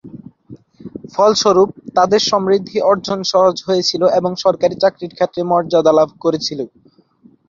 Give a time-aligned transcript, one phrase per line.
[1.13, 6.59] ফলস্বরূপ, তাদের সমৃদ্ধি অর্জন সহজ হয়েছিল এবং সরকারি চাকরির ক্ষেত্রে মর্যাদা লাভ করেছিল।